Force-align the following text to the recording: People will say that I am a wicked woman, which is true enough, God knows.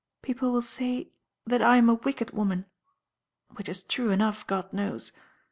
People 0.23 0.51
will 0.51 0.63
say 0.63 1.11
that 1.45 1.61
I 1.61 1.77
am 1.77 1.87
a 1.87 1.93
wicked 1.93 2.31
woman, 2.31 2.65
which 3.51 3.69
is 3.69 3.83
true 3.83 4.09
enough, 4.09 4.47
God 4.47 4.73
knows. 4.73 5.11